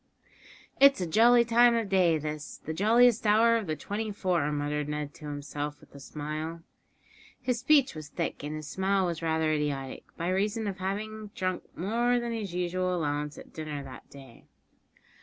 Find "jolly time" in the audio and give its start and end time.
1.05-1.75